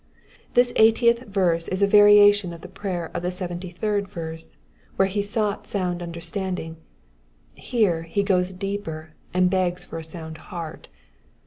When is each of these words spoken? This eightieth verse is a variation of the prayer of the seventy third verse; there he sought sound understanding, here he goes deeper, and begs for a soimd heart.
This 0.55 0.73
eightieth 0.77 1.27
verse 1.27 1.67
is 1.67 1.83
a 1.83 1.85
variation 1.85 2.53
of 2.53 2.61
the 2.61 2.67
prayer 2.67 3.11
of 3.13 3.21
the 3.21 3.29
seventy 3.29 3.69
third 3.69 4.07
verse; 4.09 4.57
there 4.97 5.05
he 5.05 5.21
sought 5.21 5.67
sound 5.67 6.01
understanding, 6.01 6.77
here 7.53 8.01
he 8.01 8.23
goes 8.23 8.51
deeper, 8.51 9.13
and 9.31 9.47
begs 9.47 9.85
for 9.85 9.99
a 9.99 10.01
soimd 10.01 10.37
heart. 10.37 10.87